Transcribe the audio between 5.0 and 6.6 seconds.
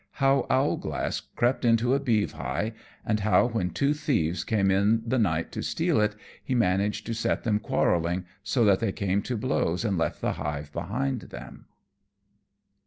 the night to steal it, he